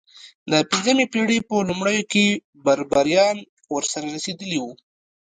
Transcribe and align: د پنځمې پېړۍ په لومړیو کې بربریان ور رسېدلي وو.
د 0.51 0.53
پنځمې 0.69 1.05
پېړۍ 1.13 1.39
په 1.49 1.55
لومړیو 1.69 2.09
کې 2.11 2.25
بربریان 2.65 3.37
ور 3.73 3.83
رسېدلي 4.15 4.57
وو. 4.61 4.71